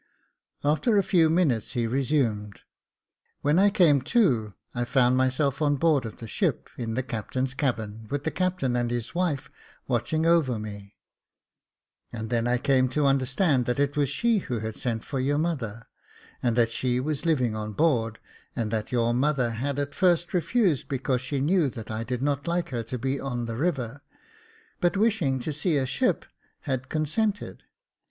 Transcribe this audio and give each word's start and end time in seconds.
After 0.63 0.97
a 0.97 1.03
few 1.03 1.29
minutes 1.29 1.73
he 1.73 1.85
resumed:" 1.85 2.61
When 3.43 3.59
I 3.59 3.69
came 3.69 4.01
to, 4.01 4.55
I 4.73 4.83
found 4.83 5.15
myself 5.15 5.61
on 5.61 5.75
board 5.75 6.07
of 6.07 6.17
the 6.17 6.27
ship 6.27 6.71
in 6.75 6.95
the 6.95 7.03
captain's 7.03 7.53
cabin, 7.53 8.07
with 8.09 8.23
the 8.23 8.31
captain 8.31 8.75
and 8.75 8.89
his 8.89 9.13
wife 9.13 9.47
watching 9.87 10.25
over 10.25 10.57
me— 10.57 10.95
and 12.11 12.31
then 12.31 12.47
I 12.47 12.57
came 12.57 12.89
to 12.89 13.05
understand 13.05 13.67
that 13.67 13.77
it 13.79 13.95
was 13.95 14.09
she 14.09 14.39
who 14.39 14.57
had 14.57 14.75
sent 14.75 15.03
for 15.03 15.19
your 15.19 15.37
mother, 15.37 15.83
and 16.41 16.55
that 16.55 16.71
she 16.71 16.99
was 16.99 17.23
living 17.27 17.55
on 17.55 17.73
board, 17.73 18.17
and 18.55 18.71
that 18.71 18.91
your 18.91 19.13
mother 19.13 19.51
had 19.51 19.77
at 19.77 19.93
first 19.93 20.33
refused, 20.33 20.87
because 20.87 21.21
she 21.21 21.41
knew 21.41 21.69
that 21.69 21.91
I 21.91 22.03
did 22.03 22.23
not 22.23 22.47
like 22.47 22.69
her 22.69 22.81
to 22.81 22.97
be 22.97 23.19
on 23.19 23.45
the 23.45 23.55
river, 23.55 24.01
but 24.79 24.97
wishing 24.97 25.39
to 25.41 25.53
see 25.53 25.77
a 25.77 25.85
ship, 25.85 26.25
had 26.61 26.89
consented. 26.89 27.61